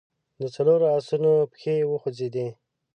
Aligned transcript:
د 0.39 0.41
څلورو 0.55 0.85
آسونو 0.97 1.31
پښې 1.51 1.75
وخوځېدې. 1.91 2.47